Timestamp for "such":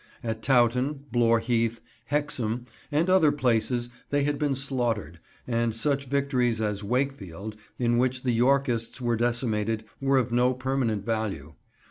5.75-6.05